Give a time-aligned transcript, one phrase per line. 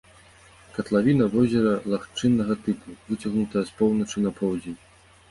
[0.75, 4.79] Катлавіна возера лагчыннага тыпу, выцягнутая з поўначы на поўдзень.